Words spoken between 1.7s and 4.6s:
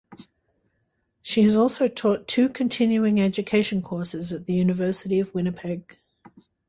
taught two continuing education courses at the